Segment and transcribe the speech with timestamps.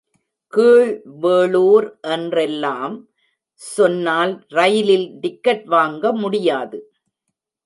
[0.53, 2.95] கீழ்வேளூர் என்றெல்லாம்
[3.61, 6.79] சொன்னால் ரயிலில் டிக்கெட் வாங்க முடியாது.